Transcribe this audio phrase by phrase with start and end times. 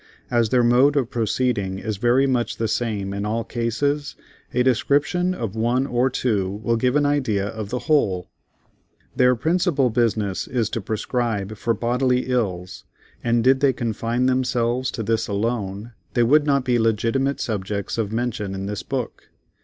[0.31, 4.15] As their mode of proceeding is very much the same in all cases,
[4.51, 8.27] a description of one or two will give an idea of the whole.
[9.15, 12.83] Their principal business is to prescribe for bodily ills,
[13.23, 18.11] and did they confine themselves to this alone, they would not be legitimate subjects of
[18.11, 19.29] mention in this book.